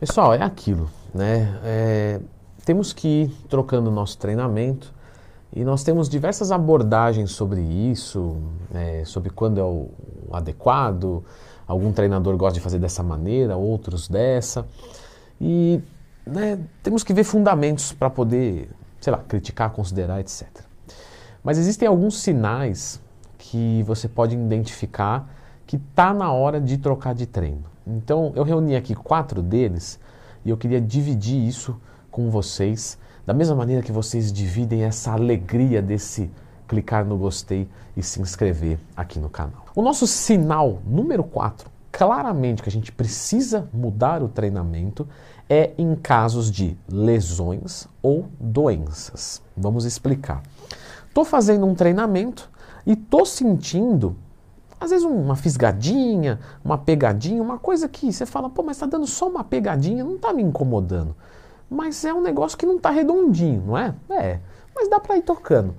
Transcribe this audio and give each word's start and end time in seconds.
Pessoal, 0.00 0.32
é 0.32 0.42
aquilo, 0.42 0.90
né? 1.14 1.60
É, 1.62 2.20
temos 2.64 2.90
que 2.90 3.06
ir 3.06 3.28
trocando 3.50 3.90
nosso 3.90 4.16
treinamento 4.16 4.94
e 5.52 5.62
nós 5.62 5.84
temos 5.84 6.08
diversas 6.08 6.50
abordagens 6.50 7.32
sobre 7.32 7.60
isso, 7.60 8.38
é, 8.72 9.04
sobre 9.04 9.28
quando 9.28 9.60
é 9.60 9.62
o 9.62 9.90
adequado. 10.32 11.22
Algum 11.66 11.92
treinador 11.92 12.34
gosta 12.38 12.54
de 12.54 12.60
fazer 12.60 12.78
dessa 12.78 13.02
maneira, 13.02 13.58
outros 13.58 14.08
dessa. 14.08 14.66
E 15.38 15.82
né, 16.26 16.58
temos 16.82 17.04
que 17.04 17.12
ver 17.12 17.24
fundamentos 17.24 17.92
para 17.92 18.08
poder, 18.08 18.70
sei 19.02 19.12
lá, 19.12 19.18
criticar, 19.18 19.68
considerar, 19.68 20.18
etc. 20.18 20.48
Mas 21.44 21.58
existem 21.58 21.86
alguns 21.86 22.22
sinais 22.22 22.98
que 23.36 23.82
você 23.82 24.08
pode 24.08 24.34
identificar 24.34 25.28
que 25.70 25.76
está 25.76 26.12
na 26.12 26.32
hora 26.32 26.60
de 26.60 26.76
trocar 26.78 27.14
de 27.14 27.26
treino. 27.26 27.62
Então, 27.86 28.32
eu 28.34 28.42
reuni 28.42 28.74
aqui 28.74 28.92
quatro 28.92 29.40
deles 29.40 30.00
e 30.44 30.50
eu 30.50 30.56
queria 30.56 30.80
dividir 30.80 31.46
isso 31.46 31.80
com 32.10 32.28
vocês, 32.28 32.98
da 33.24 33.32
mesma 33.32 33.54
maneira 33.54 33.80
que 33.80 33.92
vocês 33.92 34.32
dividem 34.32 34.82
essa 34.82 35.12
alegria 35.12 35.80
desse 35.80 36.28
clicar 36.66 37.04
no 37.04 37.16
gostei 37.16 37.68
e 37.96 38.02
se 38.02 38.20
inscrever 38.20 38.80
aqui 38.96 39.20
no 39.20 39.28
canal. 39.28 39.64
O 39.72 39.80
nosso 39.80 40.08
sinal 40.08 40.80
número 40.84 41.22
4, 41.22 41.70
claramente 41.92 42.64
que 42.64 42.68
a 42.68 42.72
gente 42.72 42.90
precisa 42.90 43.68
mudar 43.72 44.24
o 44.24 44.28
treinamento, 44.28 45.06
é 45.48 45.70
em 45.78 45.94
casos 45.94 46.50
de 46.50 46.76
lesões 46.88 47.86
ou 48.02 48.26
doenças. 48.40 49.40
Vamos 49.56 49.84
explicar. 49.84 50.42
Estou 51.06 51.24
fazendo 51.24 51.64
um 51.64 51.76
treinamento 51.76 52.50
e 52.84 52.94
estou 52.94 53.24
sentindo 53.24 54.16
às 54.80 54.90
vezes 54.90 55.04
uma 55.04 55.36
fisgadinha, 55.36 56.40
uma 56.64 56.78
pegadinha, 56.78 57.42
uma 57.42 57.58
coisa 57.58 57.86
que 57.86 58.10
você 58.10 58.24
fala, 58.24 58.48
pô, 58.48 58.62
mas 58.62 58.76
está 58.76 58.86
dando 58.86 59.06
só 59.06 59.28
uma 59.28 59.44
pegadinha, 59.44 60.02
não 60.02 60.16
está 60.16 60.32
me 60.32 60.42
incomodando. 60.42 61.14
Mas 61.68 62.04
é 62.04 62.14
um 62.14 62.22
negócio 62.22 62.56
que 62.56 62.66
não 62.66 62.76
está 62.76 62.90
redondinho, 62.90 63.62
não 63.66 63.78
é? 63.78 63.94
É, 64.10 64.40
mas 64.74 64.88
dá 64.88 64.98
para 64.98 65.18
ir 65.18 65.22
tocando. 65.22 65.74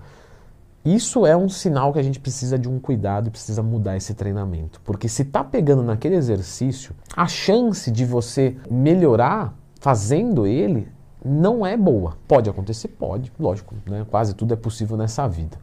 Isso 0.85 1.25
é 1.25 1.35
um 1.35 1.49
sinal 1.49 1.91
que 1.93 1.99
a 1.99 2.03
gente 2.03 2.19
precisa 2.19 2.57
de 2.57 2.69
um 2.69 2.79
cuidado 2.79 3.27
e 3.27 3.31
precisa 3.31 3.61
mudar 3.61 3.97
esse 3.97 4.13
treinamento. 4.13 4.79
Porque 4.83 5.07
se 5.09 5.23
está 5.23 5.43
pegando 5.43 5.83
naquele 5.83 6.15
exercício, 6.15 6.95
a 7.15 7.27
chance 7.27 7.91
de 7.91 8.05
você 8.05 8.55
melhorar 8.69 9.53
fazendo 9.79 10.45
ele 10.45 10.87
não 11.23 11.65
é 11.65 11.77
boa. 11.77 12.17
Pode 12.27 12.49
acontecer? 12.49 12.87
Pode, 12.87 13.31
lógico, 13.39 13.75
né? 13.85 14.05
quase 14.09 14.33
tudo 14.33 14.53
é 14.53 14.57
possível 14.57 14.97
nessa 14.97 15.27
vida. 15.27 15.57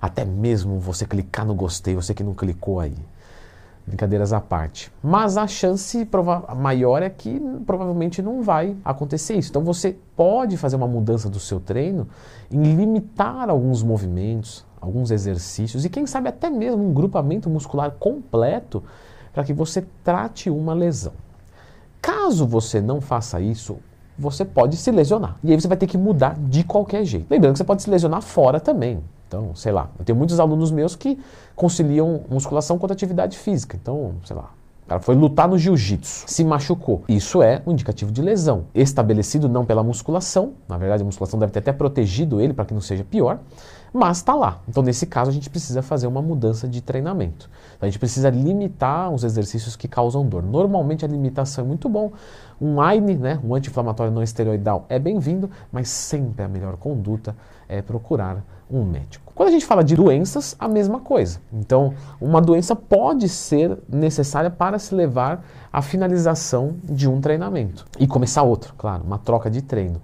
Até 0.00 0.24
mesmo 0.24 0.78
você 0.80 1.06
clicar 1.06 1.46
no 1.46 1.54
gostei, 1.54 1.94
você 1.94 2.14
que 2.14 2.24
não 2.24 2.34
clicou 2.34 2.80
aí. 2.80 2.96
Brincadeiras 3.86 4.32
à 4.32 4.40
parte. 4.40 4.92
Mas 5.02 5.36
a 5.36 5.46
chance 5.46 6.08
maior 6.56 7.02
é 7.02 7.10
que 7.10 7.40
provavelmente 7.66 8.22
não 8.22 8.42
vai 8.42 8.76
acontecer 8.84 9.34
isso. 9.34 9.50
Então 9.50 9.62
você 9.62 9.96
pode 10.16 10.56
fazer 10.56 10.76
uma 10.76 10.86
mudança 10.86 11.28
do 11.28 11.40
seu 11.40 11.60
treino 11.60 12.08
em 12.50 12.74
limitar 12.74 13.50
alguns 13.50 13.82
movimentos, 13.82 14.64
alguns 14.80 15.10
exercícios 15.10 15.84
e 15.84 15.90
quem 15.90 16.06
sabe 16.06 16.28
até 16.28 16.48
mesmo 16.48 16.82
um 16.82 16.92
grupamento 16.92 17.50
muscular 17.50 17.90
completo 17.92 18.82
para 19.32 19.44
que 19.44 19.52
você 19.52 19.84
trate 20.04 20.48
uma 20.48 20.74
lesão. 20.74 21.12
Caso 22.00 22.46
você 22.46 22.80
não 22.80 23.00
faça 23.00 23.40
isso, 23.40 23.78
você 24.18 24.44
pode 24.44 24.76
se 24.76 24.90
lesionar. 24.90 25.36
E 25.42 25.50
aí 25.50 25.60
você 25.60 25.68
vai 25.68 25.76
ter 25.76 25.86
que 25.86 25.98
mudar 25.98 26.36
de 26.38 26.64
qualquer 26.64 27.04
jeito. 27.04 27.26
Lembrando 27.30 27.52
que 27.54 27.58
você 27.58 27.64
pode 27.64 27.82
se 27.82 27.90
lesionar 27.90 28.22
fora 28.22 28.60
também. 28.60 29.02
Então, 29.28 29.54
sei 29.54 29.72
lá, 29.72 29.88
eu 29.98 30.04
tenho 30.04 30.16
muitos 30.18 30.38
alunos 30.38 30.70
meus 30.70 30.94
que 30.94 31.18
conciliam 31.56 32.20
musculação 32.28 32.78
com 32.78 32.86
atividade 32.86 33.38
física. 33.38 33.78
Então, 33.80 34.14
sei 34.24 34.36
lá, 34.36 34.50
o 34.84 34.88
cara 34.88 35.00
foi 35.00 35.14
lutar 35.14 35.48
no 35.48 35.56
jiu-jitsu, 35.56 36.24
se 36.26 36.44
machucou. 36.44 37.02
Isso 37.08 37.42
é 37.42 37.62
um 37.66 37.72
indicativo 37.72 38.12
de 38.12 38.20
lesão, 38.20 38.64
estabelecido 38.74 39.48
não 39.48 39.64
pela 39.64 39.82
musculação, 39.82 40.52
na 40.68 40.76
verdade 40.76 41.02
a 41.02 41.06
musculação 41.06 41.38
deve 41.38 41.50
ter 41.52 41.60
até 41.60 41.72
protegido 41.72 42.40
ele 42.40 42.52
para 42.52 42.66
que 42.66 42.74
não 42.74 42.80
seja 42.80 43.04
pior, 43.04 43.38
mas 43.92 44.18
está 44.18 44.34
lá. 44.34 44.60
Então, 44.68 44.82
nesse 44.82 45.06
caso, 45.06 45.30
a 45.30 45.34
gente 45.34 45.50
precisa 45.50 45.82
fazer 45.82 46.06
uma 46.06 46.22
mudança 46.22 46.66
de 46.66 46.80
treinamento. 46.80 47.50
A 47.80 47.84
gente 47.84 47.98
precisa 47.98 48.30
limitar 48.30 49.10
os 49.12 49.22
exercícios 49.22 49.76
que 49.76 49.86
causam 49.86 50.26
dor. 50.26 50.42
Normalmente, 50.42 51.04
a 51.04 51.08
limitação 51.08 51.64
é 51.64 51.66
muito 51.68 51.88
bom. 51.88 52.12
Um 52.60 52.80
AINE, 52.80 53.16
né, 53.16 53.40
um 53.44 53.54
anti-inflamatório 53.54 54.12
não 54.12 54.22
esteroidal, 54.22 54.86
é 54.88 54.98
bem-vindo, 54.98 55.50
mas 55.70 55.88
sempre 55.88 56.44
a 56.44 56.48
melhor 56.48 56.76
conduta 56.76 57.36
é 57.68 57.82
procurar 57.82 58.44
um 58.70 58.84
médico. 58.84 59.32
Quando 59.34 59.48
a 59.48 59.52
gente 59.52 59.66
fala 59.66 59.84
de 59.84 59.94
doenças, 59.94 60.56
a 60.58 60.68
mesma 60.68 61.00
coisa. 61.00 61.40
Então, 61.52 61.92
uma 62.20 62.40
doença 62.40 62.74
pode 62.74 63.28
ser 63.28 63.78
necessária 63.88 64.50
para 64.50 64.78
se 64.78 64.94
levar 64.94 65.44
à 65.72 65.82
finalização 65.82 66.76
de 66.84 67.08
um 67.08 67.20
treinamento 67.20 67.84
e 67.98 68.06
começar 68.06 68.42
outro, 68.42 68.74
claro, 68.78 69.04
uma 69.04 69.18
troca 69.18 69.50
de 69.50 69.60
treino. 69.60 70.00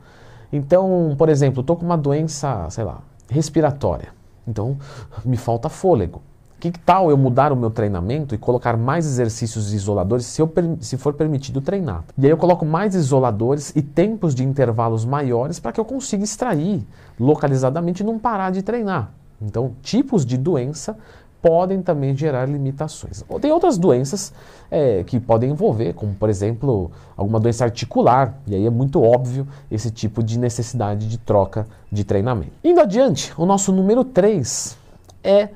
Então, 0.53 1.15
por 1.17 1.29
exemplo, 1.29 1.61
estou 1.61 1.77
com 1.77 1.85
uma 1.85 1.97
doença, 1.97 2.69
sei 2.71 2.85
lá, 2.85 3.01
respiratória. 3.29 4.09
Então, 4.47 4.79
me 5.25 5.37
falta 5.37 5.69
fôlego. 5.69 6.23
Que 6.61 6.73
tal 6.73 7.09
eu 7.09 7.17
mudar 7.17 7.53
o 7.53 7.57
meu 7.57 7.71
treinamento 7.71 8.35
e 8.35 8.39
colocar 8.39 8.77
mais 8.77 9.07
exercícios 9.07 9.73
isoladores 9.73 10.27
se, 10.27 10.43
eu, 10.43 10.53
se 10.81 10.97
for 10.97 11.15
permitido 11.15 11.61
treinar? 11.61 12.03
E 12.19 12.25
aí 12.25 12.33
eu 12.33 12.37
coloco 12.37 12.67
mais 12.67 12.97
isoladores 12.97 13.73
e 13.77 13.83
tempos 13.83 14.35
de 14.35 14.43
intervalos 14.43 15.05
maiores 15.05 15.61
para 15.61 15.71
que 15.71 15.79
eu 15.79 15.85
consiga 15.85 16.25
extrair 16.25 16.85
localizadamente 17.19 18.03
e 18.03 18.07
não 18.07 18.19
parar 18.19 18.51
de 18.51 18.63
treinar. 18.63 19.13
Então, 19.41 19.77
tipos 19.83 20.27
de 20.27 20.37
doença 20.37 20.99
podem 21.41 21.83
também 21.83 22.17
gerar 22.17 22.47
limitações. 22.47 23.25
Tem 23.41 23.53
outras 23.53 23.79
doenças 23.79 24.33
é, 24.71 25.05
que 25.05 25.21
podem 25.21 25.51
envolver, 25.51 25.95
como 25.95 26.15
por 26.15 26.29
exemplo 26.29 26.91
alguma 27.17 27.39
doença 27.39 27.65
articular, 27.65 28.39
e 28.47 28.55
aí 28.55 28.67
é 28.67 28.71
muito 28.71 29.03
óbvio 29.03 29.47
esse 29.71 29.91
tipo 29.91 30.23
de 30.23 30.39
necessidade 30.39 31.09
de 31.09 31.19
troca 31.19 31.67
de 31.91 32.05
treinamento. 32.05 32.53
Indo 32.63 32.81
adiante, 32.81 33.33
o 33.37 33.47
nosso 33.47 33.73
número 33.73 34.05
3 34.05 34.77
é 35.23 35.51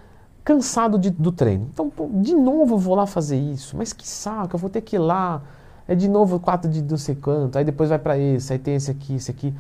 cansado 0.44 0.98
de, 0.98 1.10
do 1.10 1.32
treino. 1.32 1.68
Então, 1.72 1.90
pô, 1.90 2.08
de 2.12 2.34
novo 2.34 2.74
eu 2.74 2.78
vou 2.78 2.94
lá 2.94 3.06
fazer 3.06 3.38
isso, 3.38 3.76
mas 3.76 3.92
que 3.92 4.06
saco, 4.06 4.54
eu 4.54 4.58
vou 4.58 4.70
ter 4.70 4.80
que 4.80 4.96
ir 4.96 5.00
lá. 5.00 5.42
É 5.86 5.96
de 5.96 6.08
novo 6.08 6.38
quatro 6.38 6.70
de 6.70 6.80
não 6.80 6.96
sei 6.96 7.16
quanto, 7.16 7.58
aí 7.58 7.64
depois 7.64 7.88
vai 7.88 7.98
para 7.98 8.16
esse, 8.16 8.52
aí 8.52 8.58
tem 8.58 8.76
esse 8.76 8.90
aqui, 8.90 9.16
esse 9.16 9.30
aqui. 9.30 9.52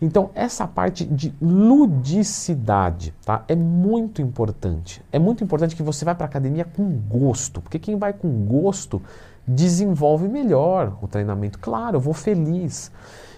Então, 0.00 0.30
essa 0.34 0.66
parte 0.66 1.04
de 1.04 1.34
ludicidade, 1.40 3.12
tá? 3.24 3.44
É 3.48 3.56
muito 3.56 4.22
importante. 4.22 5.02
É 5.10 5.18
muito 5.18 5.42
importante 5.42 5.74
que 5.74 5.82
você 5.82 6.04
vá 6.04 6.14
para 6.14 6.26
academia 6.26 6.64
com 6.64 6.88
gosto, 7.08 7.60
porque 7.60 7.78
quem 7.78 7.96
vai 7.96 8.12
com 8.12 8.28
gosto 8.46 9.02
desenvolve 9.46 10.28
melhor 10.28 10.96
o 11.02 11.08
treinamento. 11.08 11.58
Claro, 11.58 11.96
eu 11.96 12.00
vou 12.00 12.14
feliz. 12.14 12.92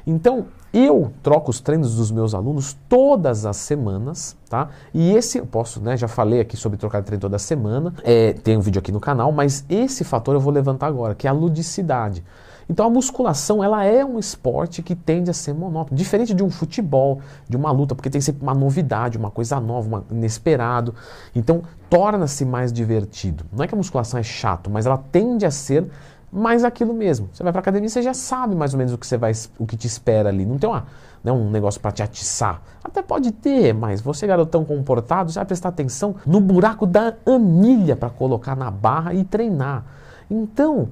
Então, 0.06 0.46
eu 0.72 1.12
troco 1.22 1.50
os 1.50 1.60
treinos 1.60 1.96
dos 1.96 2.10
meus 2.10 2.34
alunos 2.34 2.76
todas 2.88 3.46
as 3.46 3.56
semanas, 3.56 4.36
tá? 4.48 4.68
E 4.92 5.12
esse, 5.12 5.38
eu 5.38 5.46
posso, 5.46 5.80
né? 5.80 5.96
Já 5.96 6.08
falei 6.08 6.40
aqui 6.40 6.56
sobre 6.56 6.78
trocar 6.78 7.02
treino 7.02 7.20
toda 7.20 7.38
semana, 7.38 7.94
é, 8.04 8.32
tem 8.32 8.56
um 8.56 8.60
vídeo 8.60 8.78
aqui 8.78 8.92
no 8.92 9.00
canal, 9.00 9.32
mas 9.32 9.64
esse 9.68 10.04
fator 10.04 10.34
eu 10.34 10.40
vou 10.40 10.52
levantar 10.52 10.86
agora, 10.86 11.14
que 11.14 11.26
é 11.26 11.30
a 11.30 11.32
ludicidade. 11.32 12.22
Então 12.70 12.86
a 12.86 12.90
musculação 12.90 13.64
ela 13.64 13.84
é 13.84 14.04
um 14.04 14.16
esporte 14.16 14.80
que 14.80 14.94
tende 14.94 15.28
a 15.28 15.34
ser 15.34 15.52
monótono, 15.52 15.96
diferente 15.96 16.32
de 16.32 16.44
um 16.44 16.48
futebol, 16.48 17.20
de 17.48 17.56
uma 17.56 17.72
luta, 17.72 17.96
porque 17.96 18.08
tem 18.08 18.20
sempre 18.20 18.44
uma 18.44 18.54
novidade, 18.54 19.18
uma 19.18 19.28
coisa 19.28 19.58
nova, 19.58 20.04
um 20.08 20.14
inesperado. 20.14 20.94
Então 21.34 21.64
torna-se 21.90 22.44
mais 22.44 22.72
divertido. 22.72 23.44
Não 23.52 23.64
é 23.64 23.66
que 23.66 23.74
a 23.74 23.76
musculação 23.76 24.20
é 24.20 24.22
chato, 24.22 24.70
mas 24.70 24.86
ela 24.86 24.96
tende 24.96 25.44
a 25.44 25.50
ser 25.50 25.90
mais 26.32 26.62
aquilo 26.62 26.94
mesmo. 26.94 27.28
Você 27.32 27.42
vai 27.42 27.50
para 27.50 27.60
academia, 27.60 27.88
você 27.88 28.02
já 28.02 28.14
sabe 28.14 28.54
mais 28.54 28.72
ou 28.72 28.78
menos 28.78 28.92
o 28.92 28.98
que 28.98 29.04
você 29.04 29.18
vai, 29.18 29.32
o 29.58 29.66
que 29.66 29.76
te 29.76 29.88
espera 29.88 30.28
ali. 30.28 30.46
Não 30.46 30.56
tem 30.56 30.70
uma, 30.70 30.86
né, 31.24 31.32
um 31.32 31.50
negócio 31.50 31.80
para 31.80 31.90
te 31.90 32.04
atiçar. 32.04 32.62
Até 32.84 33.02
pode 33.02 33.32
ter, 33.32 33.74
mas 33.74 34.00
você 34.00 34.28
garotão 34.28 34.64
comportado, 34.64 35.32
já 35.32 35.40
vai 35.40 35.46
prestar 35.46 35.70
atenção 35.70 36.14
no 36.24 36.40
buraco 36.40 36.86
da 36.86 37.14
anilha 37.26 37.96
para 37.96 38.10
colocar 38.10 38.54
na 38.54 38.70
barra 38.70 39.12
e 39.12 39.24
treinar. 39.24 39.84
Então, 40.30 40.90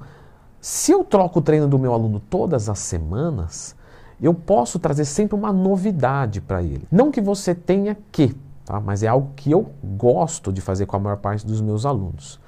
se 0.61 0.91
eu 0.91 1.03
troco 1.03 1.39
o 1.39 1.41
treino 1.41 1.67
do 1.67 1.79
meu 1.79 1.93
aluno 1.93 2.19
todas 2.19 2.69
as 2.69 2.79
semanas, 2.79 3.75
eu 4.21 4.33
posso 4.33 4.77
trazer 4.77 5.05
sempre 5.05 5.35
uma 5.35 5.53
novidade 5.53 6.41
para 6.41 6.61
ele. 6.61 6.85
Não 6.91 7.11
que 7.11 7.21
você 7.21 7.55
tenha 7.55 7.97
que, 8.11 8.35
tá? 8.65 8.79
mas 8.79 9.01
é 9.01 9.07
algo 9.07 9.31
que 9.35 9.49
eu 9.51 9.71
gosto 9.83 10.51
de 10.51 10.59
fazer 10.59 10.85
com 10.85 10.95
a 10.97 10.99
maior 10.99 11.17
parte 11.17 11.45
dos 11.45 11.61
meus 11.61 11.85
alunos. 11.85 12.39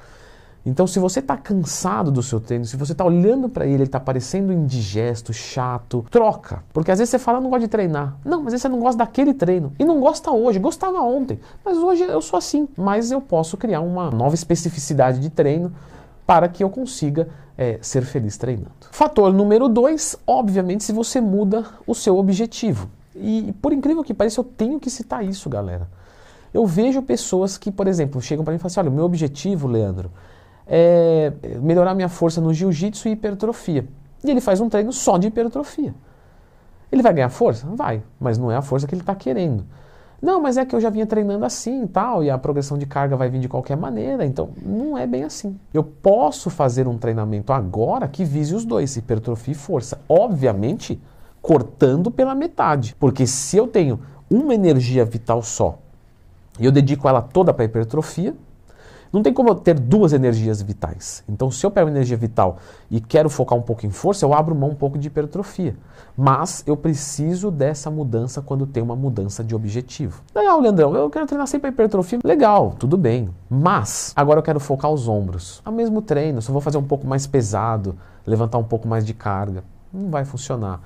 Então, 0.63 0.86
se 0.86 1.00
você 1.00 1.22
está 1.22 1.36
cansado 1.36 2.12
do 2.12 2.22
seu 2.22 2.40
treino, 2.40 2.66
se 2.66 2.78
você 2.78 2.92
está 2.92 3.04
olhando 3.04 3.50
para 3.50 3.66
ele, 3.66 3.75
ele 3.75 3.84
está 3.84 4.00
parecendo 4.00 4.54
indigesto, 4.54 5.34
chato, 5.34 6.06
troca. 6.12 6.63
Porque 6.72 6.92
às 6.92 7.00
vezes 7.00 7.10
você 7.10 7.18
fala, 7.18 7.42
não 7.42 7.50
gosto 7.50 7.63
de 7.63 7.68
treinar. 7.68 8.16
Não, 8.24 8.44
mas 8.44 8.54
você 8.54 8.69
não 8.69 8.80
gosta 8.80 9.00
daquele 9.00 9.34
treino. 9.34 9.74
E 9.80 9.86
não 9.86 10.00
gosta 10.00 10.30
hoje, 10.30 10.60
gostava 10.60 11.02
ontem. 11.02 11.40
Mas 11.66 11.78
hoje 11.78 12.04
eu 12.04 12.22
sou 12.22 12.38
assim. 12.38 12.68
Mas 12.78 13.10
eu 13.10 13.19
posso 13.19 13.58
criar 13.58 13.81
uma 13.81 14.12
nova 14.12 14.36
especificidade 14.36 15.19
de 15.19 15.31
treino 15.31 15.74
para 16.28 16.48
que 16.48 16.63
eu 16.63 16.69
consiga 16.69 17.28
é, 17.62 17.78
ser 17.80 18.04
feliz 18.04 18.38
treinando. 18.38 18.72
Fator 18.90 19.31
número 19.31 19.69
dois, 19.69 20.18
obviamente, 20.25 20.84
se 20.84 20.92
você 20.92 21.22
muda 21.22 21.63
o 21.86 21.94
seu 21.94 22.18
objetivo. 22.18 22.90
E 23.16 23.54
por 23.62 23.72
incrível 23.72 24.04
que 24.04 24.16
pareça, 24.16 24.40
eu 24.40 24.44
tenho 24.44 24.80
que 24.80 24.90
citar 24.90 25.24
isso, 25.24 25.48
galera. 25.48 25.88
Eu 26.52 26.66
vejo 26.66 27.04
pessoas 27.04 27.60
que, 27.60 27.72
por 27.72 27.88
exemplo, 27.88 28.19
chegam 28.19 28.44
para 28.44 28.52
mim 28.52 28.56
e 28.56 28.60
falam 28.60 28.68
assim: 28.72 28.80
olha, 28.80 28.90
o 28.90 28.94
meu 28.94 29.06
objetivo, 29.06 29.68
Leandro, 29.68 30.12
é 30.66 31.31
melhorar 31.62 31.94
minha 31.94 32.10
força 32.10 32.42
no 32.42 32.52
jiu-jitsu 32.52 33.08
e 33.08 33.12
hipertrofia. 33.12 33.86
e 34.24 34.31
ele 34.31 34.42
faz 34.42 34.60
um 34.60 34.68
treino 34.68 34.92
só 34.92 35.19
de 35.19 35.28
hipertrofia. 35.28 35.94
Ele 36.92 37.04
vai 37.04 37.13
ganhar 37.13 37.30
força? 37.30 37.68
Vai, 37.68 38.02
mas 38.19 38.40
não 38.40 38.52
é 38.52 38.56
a 38.56 38.62
força 38.63 38.88
que 38.88 38.96
ele 38.96 39.02
está 39.02 39.13
querendo. 39.13 39.63
Não, 40.22 40.40
mas 40.40 40.56
é 40.56 40.66
que 40.66 40.76
eu 40.76 40.80
já 40.80 40.90
vinha 40.90 41.06
treinando 41.06 41.44
assim 41.44 41.84
e 41.84 41.88
tal, 41.88 42.24
e 42.24 42.30
a 42.30 42.38
progressão 42.38 42.78
de 42.78 42.86
carga 42.86 43.18
vai 43.18 43.30
vir 43.30 43.40
de 43.40 43.50
qualquer 43.50 43.76
maneira, 43.76 44.24
então 44.24 44.50
não 44.64 44.96
é 44.96 45.08
bem 45.08 45.24
assim. 45.24 45.60
Eu 45.74 45.84
posso 45.84 46.50
fazer 46.52 46.88
um 46.88 46.98
treinamento 46.98 47.52
agora 47.52 48.08
que 48.08 48.24
vise 48.24 48.54
os 48.54 48.64
dois, 48.64 48.96
hipertrofia 48.96 49.54
e 49.54 49.56
força. 49.56 50.00
Obviamente, 50.08 51.02
cortando 51.42 52.12
pela 52.12 52.36
metade, 52.36 52.96
porque 53.00 53.26
se 53.26 53.58
eu 53.58 53.68
tenho 53.68 54.00
uma 54.30 54.54
energia 54.54 55.04
vital 55.04 55.42
só 55.42 55.80
e 56.60 56.66
eu 56.66 56.72
dedico 56.72 57.08
ela 57.08 57.22
toda 57.22 57.52
para 57.52 57.66
hipertrofia, 57.66 58.36
não 59.12 59.22
tem 59.22 59.34
como 59.34 59.50
eu 59.50 59.56
ter 59.56 59.78
duas 59.80 60.13
energias 60.13 60.62
vitais. 60.62 61.24
Então, 61.28 61.52
se 61.52 61.66
eu 61.66 61.72
pego 61.72 61.90
energia 61.90 62.16
vital 62.16 62.58
e 62.90 63.02
quero 63.02 63.30
focar 63.30 63.58
um 63.58 63.62
pouco 63.62 63.86
em 63.86 63.90
força, 63.90 64.25
eu 64.25 64.34
abro 64.34 64.56
mão 64.56 64.69
um 64.69 64.75
pouco 64.75 64.98
de 64.98 65.08
hipertrofia. 65.08 65.75
Mas 66.16 66.63
eu 66.66 66.78
preciso 66.78 67.52
dessa 67.52 67.90
mudança 67.90 68.42
quando 68.42 68.66
tem 68.66 68.81
uma 68.81 68.96
mudança 68.96 69.44
de 69.44 69.56
objetivo. 69.56 70.22
Legal, 70.34 70.60
Leandrão, 70.60 70.94
eu 70.96 71.10
quero 71.10 71.25
treinar 71.25 71.48
sempre 71.48 71.68
a 71.68 71.72
hipertrofia. 71.72 72.19
Legal, 72.24 72.75
tudo 72.78 72.98
bem. 72.98 73.30
Mas 73.50 74.13
agora 74.16 74.40
eu 74.40 74.44
quero 74.44 74.60
focar 74.60 74.92
os 74.92 75.08
ombros. 75.08 75.62
Ao 75.66 75.74
mesmo 75.74 76.02
treino, 76.02 76.42
só 76.42 76.52
vou 76.52 76.62
fazer 76.62 76.78
um 76.78 76.84
pouco 76.84 77.06
mais 77.06 77.28
pesado, 77.28 77.98
levantar 78.25 78.58
um 78.58 78.63
pouco 78.63 78.88
mais 78.88 79.06
de 79.06 79.13
carga. 79.13 79.63
Não 79.94 80.10
vai 80.10 80.24
funcionar. 80.24 80.80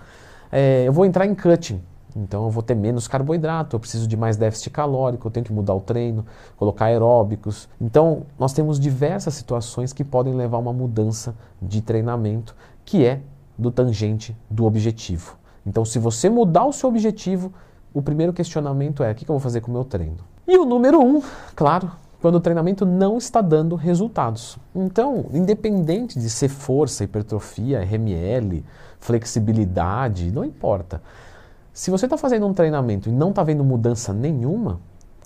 É, 0.51 0.83
eu 0.87 0.93
vou 0.93 1.05
entrar 1.05 1.25
em 1.25 1.35
cutting. 1.35 1.81
Então 2.15 2.45
eu 2.45 2.49
vou 2.49 2.63
ter 2.63 2.75
menos 2.75 3.07
carboidrato, 3.07 3.75
eu 3.75 3.79
preciso 3.79 4.07
de 4.07 4.15
mais 4.15 4.37
déficit 4.37 4.69
calórico, 4.69 5.27
eu 5.27 5.31
tenho 5.31 5.45
que 5.45 5.51
mudar 5.51 5.73
o 5.73 5.81
treino, 5.81 6.25
colocar 6.55 6.85
aeróbicos. 6.85 7.67
Então 7.79 8.23
nós 8.39 8.53
temos 8.53 8.79
diversas 8.79 9.33
situações 9.33 9.91
que 9.91 10.03
podem 10.03 10.33
levar 10.33 10.57
a 10.57 10.61
uma 10.61 10.73
mudança 10.73 11.35
de 11.61 11.81
treinamento, 11.81 12.55
que 12.85 13.05
é 13.05 13.21
do 13.57 13.69
tangente 13.69 14.35
do 14.49 14.65
objetivo. 14.65 15.35
Então 15.65 15.83
se 15.83 15.99
você 15.99 16.29
mudar 16.29 16.65
o 16.65 16.71
seu 16.71 16.87
objetivo, 16.87 17.51
o 17.93 18.01
primeiro 18.01 18.31
questionamento 18.31 19.03
é: 19.03 19.11
o 19.11 19.15
que 19.15 19.23
eu 19.23 19.33
vou 19.33 19.39
fazer 19.39 19.61
com 19.61 19.71
o 19.71 19.73
meu 19.73 19.83
treino? 19.83 20.17
E 20.47 20.57
o 20.57 20.63
número 20.63 21.01
um, 21.01 21.21
claro, 21.55 21.91
quando 22.21 22.35
o 22.35 22.39
treinamento 22.39 22.85
não 22.85 23.17
está 23.17 23.41
dando 23.41 23.75
resultados. 23.75 24.57
Então, 24.73 25.25
independente 25.31 26.17
de 26.17 26.29
ser 26.29 26.49
força, 26.49 27.03
hipertrofia, 27.03 27.81
RML, 27.83 28.63
flexibilidade, 28.99 30.31
não 30.31 30.43
importa. 30.43 31.01
Se 31.75 31.91
você 31.91 32.05
está 32.05 32.17
fazendo 32.17 32.47
um 32.47 32.53
treinamento 32.53 33.09
e 33.09 33.11
não 33.11 33.31
está 33.31 33.43
vendo 33.43 33.61
mudança 33.61 34.13
nenhuma, 34.13 34.79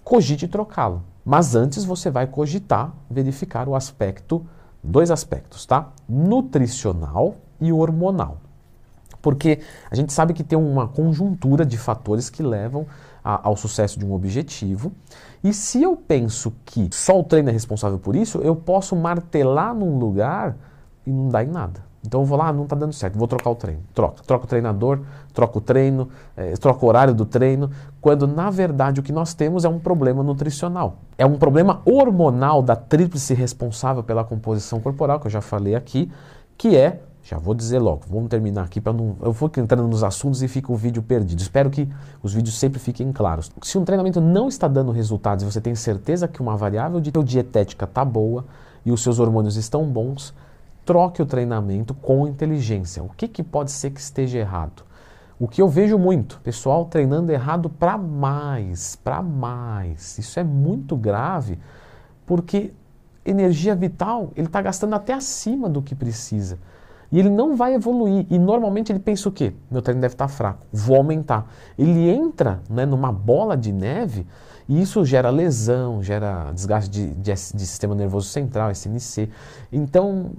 cogite 0.04 0.48
trocá-lo. 0.48 1.04
Mas 1.24 1.54
antes 1.54 1.84
você 1.84 2.10
vai 2.10 2.26
cogitar 2.26 2.92
verificar 3.08 3.70
o 3.70 3.76
aspecto, 3.76 4.44
dois 4.84 5.12
aspectos, 5.12 5.68
tá? 5.68 5.90
Nutricional 6.10 7.36
e 7.62 7.72
hormonal. 7.72 8.40
Porque 9.22 9.60
a 9.92 9.96
gente 9.96 10.12
sabe 10.12 10.34
que 10.34 10.44
tem 10.44 10.58
uma 10.58 10.88
conjuntura 10.88 11.64
de 11.64 11.78
fatores 11.78 12.32
que 12.32 12.42
levam 12.42 12.88
a, 13.24 13.48
ao 13.48 13.56
sucesso 13.56 14.00
de 14.00 14.06
um 14.06 14.12
objetivo. 14.12 14.92
E 15.44 15.54
se 15.54 15.84
eu 15.84 15.96
penso 15.96 16.52
que 16.66 16.90
só 16.92 17.20
o 17.20 17.24
treino 17.24 17.50
é 17.50 17.54
responsável 17.54 18.00
por 18.00 18.16
isso, 18.16 18.40
eu 18.40 18.56
posso 18.56 18.96
martelar 18.96 19.76
num 19.76 20.00
lugar 20.00 20.58
e 21.06 21.12
não 21.12 21.30
dar 21.30 21.44
em 21.44 21.50
nada. 21.50 21.89
Então 22.06 22.22
eu 22.22 22.26
vou 22.26 22.38
lá, 22.38 22.52
não 22.54 22.64
está 22.64 22.76
dando 22.76 22.94
certo, 22.94 23.18
vou 23.18 23.28
trocar 23.28 23.50
o 23.50 23.56
treino. 23.56 23.82
Troca, 23.94 24.24
troca 24.24 24.46
o 24.46 24.48
treinador, 24.48 25.02
troca 25.34 25.58
o 25.58 25.62
treino, 25.62 26.10
é, 26.36 26.54
troca 26.54 26.86
o 26.86 26.88
horário 26.88 27.14
do 27.14 27.26
treino, 27.26 27.70
quando 28.00 28.26
na 28.26 28.50
verdade 28.50 29.00
o 29.00 29.04
que 29.04 29.12
nós 29.12 29.34
temos 29.34 29.66
é 29.66 29.70
um 29.70 29.80
problema 29.80 30.24
nutricional. 30.24 30.98
É 31.18 31.26
um 31.26 31.38
problema 31.38 31.82
hormonal 31.86 32.62
da 32.62 32.76
tríplice 32.76 33.34
responsável 33.34 34.02
pela 34.02 34.24
composição 34.24 34.80
corporal, 34.80 35.20
que 35.20 35.28
eu 35.28 35.32
já 35.32 35.42
falei 35.42 35.76
aqui, 35.76 36.10
que 36.58 36.76
é, 36.76 37.02
já 37.22 37.38
vou 37.38 37.54
dizer 37.54 37.80
logo, 37.80 38.02
vamos 38.10 38.30
terminar 38.30 38.64
aqui 38.64 38.80
para 38.80 38.94
não. 38.94 39.16
Eu 39.22 39.32
vou 39.32 39.52
entrando 39.58 39.88
nos 39.88 40.04
assuntos 40.04 40.42
e 40.42 40.48
fica 40.48 40.72
o 40.72 40.76
vídeo 40.76 41.04
perdido. 41.04 41.40
Espero 41.40 41.70
que 41.70 41.88
os 42.24 42.34
vídeos 42.34 42.58
sempre 42.58 42.80
fiquem 42.80 43.12
claros. 43.12 43.52
Se 43.62 43.78
um 43.78 43.84
treinamento 43.84 44.22
não 44.22 44.48
está 44.48 44.68
dando 44.68 44.92
resultados 44.92 45.44
e 45.44 45.52
você 45.52 45.60
tem 45.62 45.76
certeza 45.76 46.28
que 46.28 46.42
uma 46.42 46.56
variável 46.56 47.00
de 47.00 47.12
dietética 47.12 47.86
está 47.86 48.04
boa 48.06 48.46
e 48.86 48.92
os 48.92 49.04
seus 49.04 49.20
hormônios 49.20 49.58
estão 49.58 49.86
bons, 49.86 50.34
troque 50.90 51.22
o 51.22 51.26
treinamento 51.28 51.94
com 51.94 52.28
inteligência. 52.28 53.04
O 53.04 53.10
que, 53.10 53.28
que 53.28 53.44
pode 53.44 53.70
ser 53.70 53.92
que 53.92 54.00
esteja 54.00 54.40
errado? 54.40 54.84
O 55.40 55.48
que 55.48 55.62
eu 55.62 55.70
vejo 55.70 56.00
muito, 56.00 56.42
pessoal 56.44 56.86
treinando 56.86 57.32
errado 57.32 57.70
para 57.70 57.96
mais, 57.96 58.96
para 58.96 59.22
mais. 59.22 60.18
Isso 60.18 60.40
é 60.40 60.44
muito 60.44 60.98
grave, 60.98 61.60
porque 62.26 62.74
energia 63.24 63.76
vital 63.76 64.32
ele 64.36 64.48
está 64.48 64.64
gastando 64.64 64.96
até 64.96 65.14
acima 65.14 65.70
do 65.70 65.80
que 65.80 65.94
precisa. 65.94 66.58
E 67.12 67.20
ele 67.20 67.30
não 67.30 67.56
vai 67.56 67.76
evoluir. 67.76 68.26
E 68.28 68.40
normalmente 68.40 68.92
ele 68.92 69.00
pensa 69.00 69.30
o 69.30 69.32
quê? 69.32 69.54
Meu 69.70 69.84
treino 69.84 70.02
deve 70.02 70.16
estar 70.16 70.28
tá 70.28 70.34
fraco, 70.34 70.66
vou 70.74 70.98
aumentar. 70.98 71.46
Ele 71.78 72.10
entra 72.10 72.62
né, 72.68 72.84
numa 72.84 73.12
bola 73.12 73.56
de 73.56 73.72
neve 73.72 74.26
e 74.68 74.82
isso 74.82 75.06
gera 75.06 75.30
lesão, 75.30 76.02
gera 76.02 76.52
desgaste 76.52 76.90
de, 76.90 77.08
de, 77.10 77.32
de 77.32 77.36
sistema 77.36 77.94
nervoso 77.94 78.28
central, 78.28 78.72
SNC. 78.72 79.30
Então, 79.72 80.32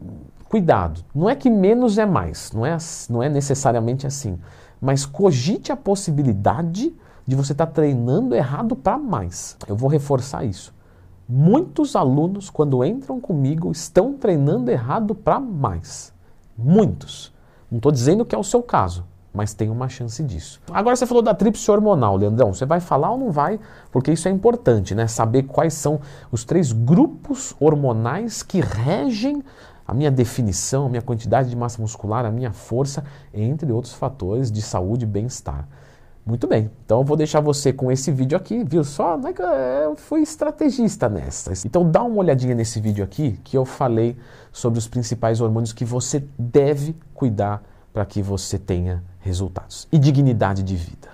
Cuidado, 0.51 1.05
não 1.15 1.31
é 1.31 1.37
que 1.37 1.49
menos 1.49 1.97
é 1.97 2.05
mais, 2.05 2.51
não 2.51 2.67
é, 2.67 2.77
não 3.09 3.23
é 3.23 3.29
necessariamente 3.29 4.05
assim, 4.05 4.37
mas 4.81 5.07
cogite 5.07 5.71
a 5.71 5.77
possibilidade 5.77 6.93
de 7.25 7.37
você 7.37 7.53
estar 7.53 7.67
tá 7.67 7.73
treinando 7.73 8.35
errado 8.35 8.75
para 8.75 8.99
mais. 8.99 9.57
Eu 9.69 9.77
vou 9.77 9.89
reforçar 9.89 10.45
isso. 10.45 10.75
Muitos 11.29 11.95
alunos, 11.95 12.51
quando 12.51 12.85
entram 12.85 13.21
comigo, 13.21 13.71
estão 13.71 14.15
treinando 14.15 14.73
errado 14.73 15.15
para 15.15 15.39
mais. 15.39 16.13
Muitos. 16.59 17.33
Não 17.71 17.77
estou 17.77 17.93
dizendo 17.93 18.25
que 18.25 18.35
é 18.35 18.39
o 18.39 18.43
seu 18.43 18.61
caso, 18.61 19.05
mas 19.33 19.55
tem 19.55 19.71
uma 19.71 19.89
chance 19.89 20.21
disso. 20.25 20.61
Agora 20.73 20.97
você 20.97 21.07
falou 21.07 21.23
da 21.23 21.33
tríplice 21.33 21.71
hormonal, 21.71 22.17
Leandrão. 22.17 22.53
Você 22.53 22.67
vai 22.67 22.81
falar 22.81 23.13
ou 23.13 23.19
não 23.19 23.31
vai? 23.31 23.61
Porque 23.93 24.11
isso 24.11 24.27
é 24.27 24.33
importante, 24.33 24.97
né? 24.97 25.07
Saber 25.07 25.45
quais 25.45 25.75
são 25.75 26.01
os 26.33 26.45
três 26.45 26.73
grupos 26.73 27.55
hormonais 27.61 28.43
que 28.43 28.61
regem 28.61 29.45
a 29.91 29.95
minha 29.95 30.11
definição, 30.11 30.87
a 30.87 30.89
minha 30.89 31.03
quantidade 31.03 31.51
de 31.51 31.57
massa 31.57 31.83
muscular, 31.83 32.25
a 32.25 32.31
minha 32.31 32.53
força, 32.53 33.03
entre 33.35 33.73
outros 33.73 33.93
fatores 33.93 34.49
de 34.53 34.63
saúde 34.63 35.05
e 35.05 35.07
bem-estar. 35.07 35.67
Muito 36.25 36.47
bem, 36.47 36.71
então 36.85 37.01
eu 37.01 37.05
vou 37.05 37.17
deixar 37.17 37.41
você 37.41 37.73
com 37.73 37.91
esse 37.91 38.13
vídeo 38.13 38.39
aqui, 38.39 38.63
viu 38.63 38.85
só? 38.85 39.19
É 39.27 39.33
que 39.33 39.43
eu 39.43 39.97
fui 39.97 40.21
estrategista 40.21 41.09
nessa. 41.09 41.53
Então 41.67 41.91
dá 41.91 42.05
uma 42.05 42.19
olhadinha 42.19 42.55
nesse 42.55 42.81
vídeo 42.81 43.03
aqui 43.03 43.41
que 43.43 43.59
eu 43.59 43.65
falei 43.65 44.17
sobre 44.53 44.79
os 44.79 44.87
principais 44.87 45.41
hormônios 45.41 45.73
que 45.73 45.85
você 45.85 46.25
deve 46.39 46.95
cuidar 47.13 47.61
para 47.93 48.07
que 48.07 48.23
você 48.23 48.61
tenha 48.61 49.03
resultados 49.19 49.89
e 49.91 49.99
dignidade 49.99 50.63
de 50.63 50.77
vida. 50.77 51.11